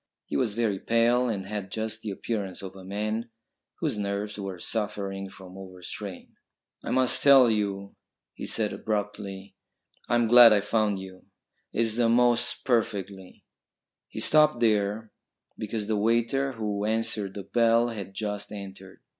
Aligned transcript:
He 0.25 0.35
was 0.35 0.55
very 0.55 0.79
pale 0.79 1.29
and 1.29 1.45
had 1.45 1.69
just 1.69 2.01
the 2.01 2.09
appearance 2.09 2.63
of 2.63 2.75
a 2.75 2.83
man 2.83 3.29
whose 3.81 3.99
nerves 3.99 4.39
were 4.39 4.57
suffering 4.57 5.29
from 5.29 5.55
over 5.55 5.83
strain. 5.83 6.37
"I 6.83 6.89
must 6.89 7.21
tell 7.21 7.51
you," 7.51 7.93
he 8.33 8.47
said 8.47 8.73
abruptly. 8.73 9.53
"I'm 10.09 10.25
glad 10.25 10.53
I 10.53 10.59
found 10.61 10.97
you. 10.97 11.27
It's 11.71 11.97
the 11.97 12.09
most 12.09 12.65
perfectly" 12.65 13.45
He 14.09 14.19
stopped 14.19 14.59
there 14.59 15.11
because 15.59 15.85
the 15.85 15.97
waiter 15.97 16.53
who 16.53 16.83
answered 16.83 17.35
the 17.35 17.43
bell 17.43 17.89
had 17.89 18.15
just 18.15 18.51
entered. 18.51 19.01